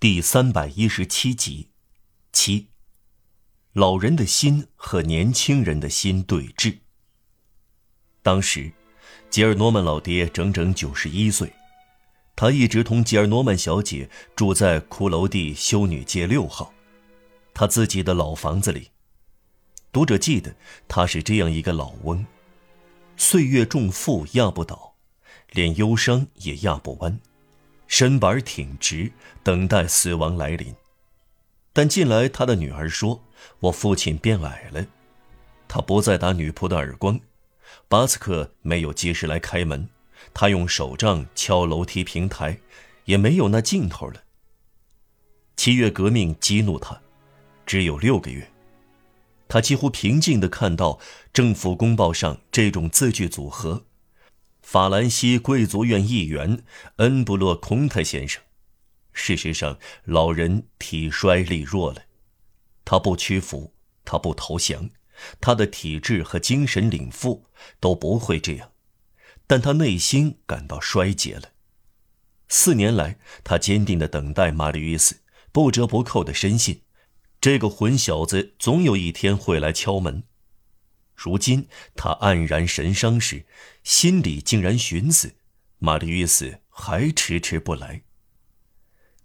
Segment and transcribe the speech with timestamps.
[0.00, 1.68] 第三百一十七集，
[2.32, 2.68] 七。
[3.74, 6.78] 老人的心和年轻人的心对峙。
[8.22, 8.72] 当时，
[9.28, 11.52] 吉尔诺曼老爹整整九十一岁，
[12.34, 16.72] 他一直同吉尔诺曼小姐住在骷髅地修女街六号，
[17.52, 18.88] 他自己的老房子里。
[19.92, 20.56] 读者记得，
[20.88, 22.24] 他是这样一个老翁，
[23.18, 24.96] 岁月重负压不倒，
[25.50, 27.20] 连忧伤也压不弯。
[27.90, 29.10] 身板挺直，
[29.42, 30.72] 等待死亡来临。
[31.72, 33.20] 但近来他的女儿说
[33.58, 34.86] ：“我父亲变矮了。”
[35.66, 37.18] 他不再打女仆的耳光。
[37.88, 39.88] 巴斯克没有及时来开门，
[40.32, 42.60] 他用手杖敲楼梯平台，
[43.06, 44.22] 也没有那劲头了。
[45.56, 47.02] 七月革命激怒他，
[47.66, 48.48] 只有六个月。
[49.48, 51.00] 他几乎平静地看到
[51.32, 53.82] 政府公报上这种字句组合。
[54.70, 56.62] 法兰西贵族院议员
[56.98, 58.40] 恩布洛孔特先生，
[59.12, 62.02] 事实上，老人体衰力弱了。
[62.84, 64.88] 他不屈服，他不投降，
[65.40, 67.46] 他的体质和精神禀赋
[67.80, 68.70] 都不会这样，
[69.48, 71.48] 但他内心感到衰竭了。
[72.46, 75.16] 四年来，他坚定地等待玛丽·约斯，
[75.50, 76.82] 不折不扣地深信，
[77.40, 80.22] 这个混小子总有一天会来敲门。
[81.22, 83.44] 如今他黯然神伤时，
[83.84, 85.36] 心里竟然寻思：
[85.76, 88.04] 玛丽约斯还迟迟不来。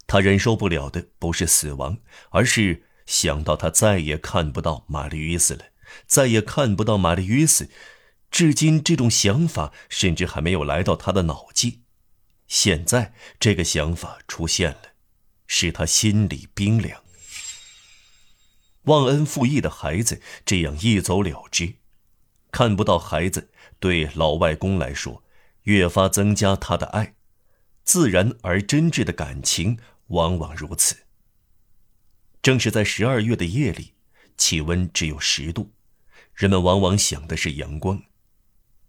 [0.06, 2.00] 他忍受不了的不是死亡，
[2.32, 5.68] 而是想到他再也看不到玛丽约斯了，
[6.06, 7.70] 再也看不到玛丽约斯。
[8.30, 11.84] 至今这种想法甚至还没有来到他的脑际，
[12.46, 14.96] 现在这个想法出现了，
[15.48, 17.02] 使他心里冰凉。
[18.84, 21.76] 忘恩负义的孩子这样一走了之。
[22.56, 23.50] 看不到孩子，
[23.82, 25.22] 对老外公来说，
[25.64, 27.14] 越发增加他的爱，
[27.84, 30.96] 自然而真挚的感情往往如此。
[32.42, 33.96] 正是在十二月的夜里，
[34.38, 35.74] 气温只有十度，
[36.34, 38.02] 人们往往想的是阳光。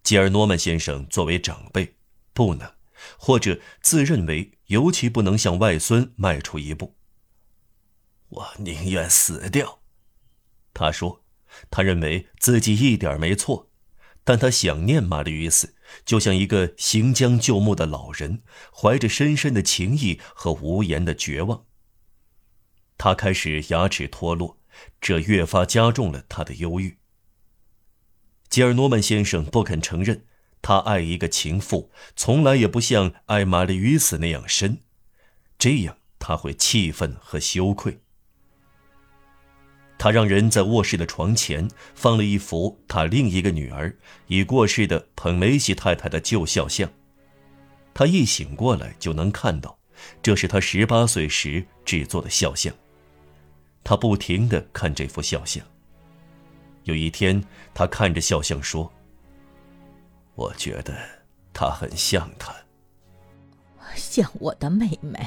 [0.01, 1.97] 吉尔诺曼先生作为长辈，
[2.31, 2.71] 不能，
[3.17, 6.95] 或者自认为尤其不能向外孙迈出一步。
[8.29, 9.81] 我宁愿死掉，
[10.73, 11.26] 他说。
[11.69, 13.69] 他认为自己一点没错，
[14.23, 15.75] 但他想念玛丽·与斯，
[16.05, 18.43] 就像一个行将就木的老人，
[18.73, 21.65] 怀着深深的情谊和无言的绝望。
[22.97, 24.59] 他开始牙齿脱落，
[24.99, 26.97] 这越发加重了他的忧郁。
[28.49, 30.25] 吉尔诺曼先生不肯承认，
[30.61, 34.79] 他爱一个情妇，从来也不像爱玛丽·与斯那样深，
[35.59, 37.99] 这样他会气愤和羞愧。
[39.97, 43.95] 他让人在卧室的床前放了一幅他另一个女儿
[44.27, 46.89] 已过世的彭梅西太太的旧肖像。
[47.93, 49.75] 他一醒过来就能看到，
[50.21, 52.71] 这是他十八岁时制作的肖像。
[53.83, 55.65] 他不停地看这幅肖像。
[56.83, 57.43] 有一天，
[57.73, 58.91] 他看着肖像说
[60.35, 60.95] ：“我觉得
[61.51, 62.55] 她很像他，
[63.95, 65.19] 像我的妹妹。”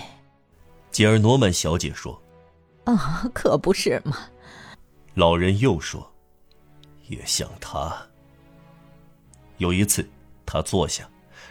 [0.92, 2.22] 吉尔诺曼小姐说
[2.84, 4.16] ：“啊，可不是嘛。”
[5.14, 6.12] 老人又说
[7.08, 8.06] ：“也像他。”
[9.58, 10.08] 有一次，
[10.46, 11.08] 他坐下，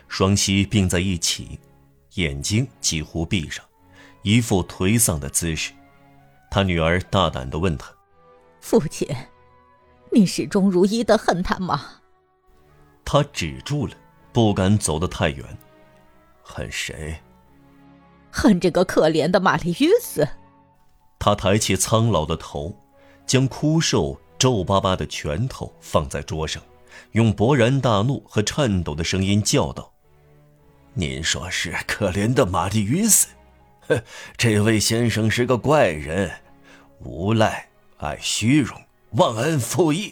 [0.08, 1.60] 双膝并在一起，
[2.16, 3.64] 眼睛几乎闭上，
[4.24, 5.74] 一副颓丧的姿势。
[6.50, 7.94] 他女儿大胆的问他
[8.62, 9.08] ：“父亲，
[10.12, 12.02] 你始终如一的恨他吗？”
[13.06, 13.94] 他止住了，
[14.34, 15.46] 不敢走得太远。
[16.42, 17.22] 恨谁？
[18.32, 20.28] 恨这个可怜的玛丽·约斯。
[21.20, 22.76] 他抬起苍老的头。
[23.30, 26.64] 将枯瘦皱巴巴的拳头放在桌上，
[27.12, 29.94] 用勃然大怒和颤抖的声音叫道
[30.96, 33.28] ：“您说是可怜的玛丽·约斯？
[33.82, 34.02] 呵，
[34.36, 36.32] 这位先生是个怪人，
[37.02, 38.76] 无赖，爱虚荣，
[39.12, 40.12] 忘恩负义，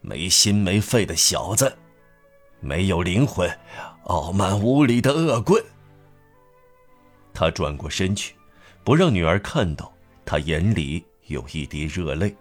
[0.00, 1.76] 没心没肺的小子，
[2.60, 3.50] 没有灵魂，
[4.04, 5.60] 傲慢无礼的恶棍。”
[7.34, 8.36] 他转过身去，
[8.84, 9.92] 不让女儿看到
[10.24, 12.32] 他眼里有一滴热泪。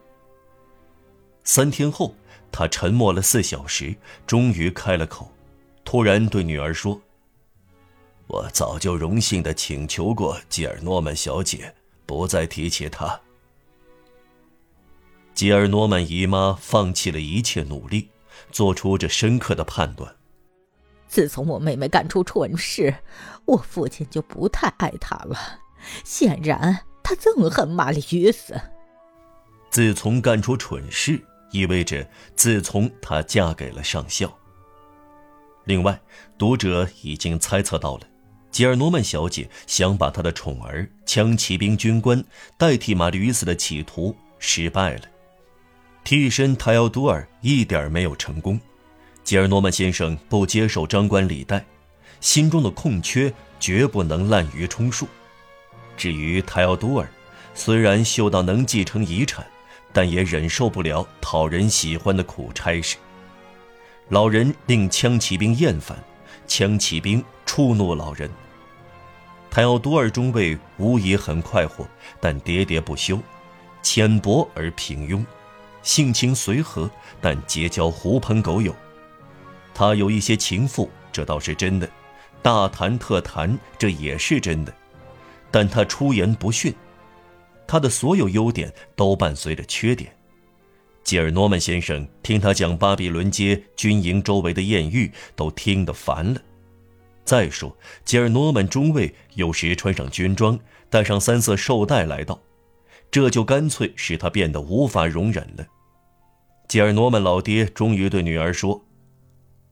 [1.43, 2.15] 三天后，
[2.51, 3.95] 他沉默了四小时，
[4.27, 5.31] 终于开了口，
[5.83, 7.01] 突然对女儿说
[8.27, 11.73] ：“我早就荣幸的请求过吉尔诺曼小姐，
[12.05, 13.19] 不再提起他。”
[15.33, 18.09] 吉尔诺曼姨妈放弃了一切努力，
[18.51, 20.15] 做出这深刻的判断：
[21.07, 22.94] 自从我妹妹干出蠢事，
[23.45, 25.59] 我父亲就不太爱她了。
[26.03, 28.55] 显然，他憎恨玛丽·约瑟。
[29.71, 31.19] 自从干出蠢事。
[31.51, 34.36] 意味着，自从她嫁给了上校。
[35.65, 36.00] 另外，
[36.38, 38.07] 读者已经猜测到了，
[38.50, 42.24] 吉尔诺曼小姐想把她的宠儿枪骑兵军官
[42.57, 45.03] 代替玛丽·与斯的企图失败了，
[46.03, 48.59] 替身泰奥多尔一点没有成功。
[49.24, 51.63] 吉尔诺曼先生不接受张冠李戴，
[52.19, 55.07] 心中的空缺绝不能滥竽充数。
[55.95, 57.07] 至于泰奥多尔，
[57.54, 59.45] 虽然嗅到能继承遗产，
[59.93, 62.97] 但也忍受不了讨人喜欢的苦差事。
[64.09, 65.97] 老人令枪骑兵厌烦，
[66.47, 68.29] 枪骑兵触怒老人。
[69.49, 71.88] 泰奥多尔中尉无疑很快活，
[72.19, 73.19] 但喋喋不休，
[73.81, 75.25] 浅薄而平庸，
[75.81, 76.89] 性情随和，
[77.19, 78.75] 但结交狐朋狗友。
[79.73, 81.87] 他有一些情妇，这倒是真的；
[82.41, 84.73] 大谈特谈，这也是真的。
[85.49, 86.73] 但他出言不逊，
[87.71, 90.13] 他的所有优点都伴随着缺点。
[91.06, 96.41] 吉尔诺曼先生听他讲巴比伦街军营周围的艳遇，都听得烦了。
[97.23, 97.73] 再说，
[98.03, 100.59] 吉尔诺曼中尉有时穿上军装，
[100.89, 102.38] 带上三色绶带来到，
[103.09, 105.65] 这就干脆使他变得无法容忍了。
[106.68, 108.83] 吉尔诺曼老爹终于对女儿说：“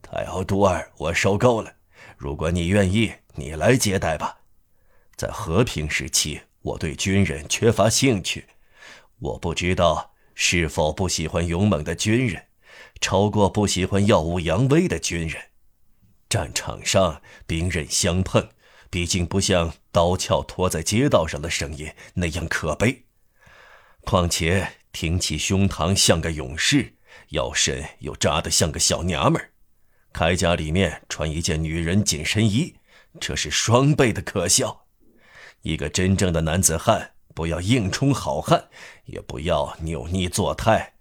[0.02, 1.74] 泰奥多尔，我受够了。
[2.16, 4.38] 如果你愿意，你来接待吧。
[5.18, 8.46] 在和平时期，我对军人缺乏兴趣。
[9.20, 12.48] 我不知道是否不喜欢勇猛的军人，
[13.02, 15.42] 超过不喜欢耀武扬威的军人。”
[16.30, 18.50] 战场上兵刃相碰，
[18.90, 23.06] 毕竟不像刀鞘拖在街道上的声音那样可悲。
[24.02, 26.94] 况且挺起胸膛像个勇士，
[27.30, 29.52] 腰身又扎得像个小娘们儿，
[30.14, 32.76] 铠甲里面穿一件女人紧身衣，
[33.20, 34.86] 这是双倍的可笑。
[35.62, 38.70] 一个真正的男子汉，不要硬充好汉，
[39.06, 40.94] 也不要扭捏作态，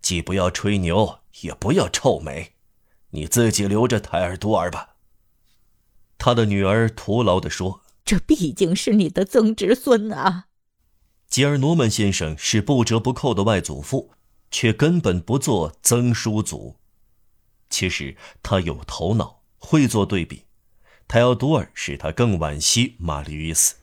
[0.00, 2.54] 既不要吹牛，也不要臭美。
[3.10, 4.96] 你自己留着泰尔多尔吧。
[6.18, 10.46] 他的女儿徒劳地说：“这毕竟是你的曾侄孙啊。”
[11.28, 14.10] 吉尔诺曼先生是不折不扣的外祖父，
[14.50, 16.76] 却根本不做曾叔祖。
[17.70, 20.44] 其实他有头脑，会做对比。
[21.06, 23.76] 泰奥多尔使他更惋惜玛丽·与斯。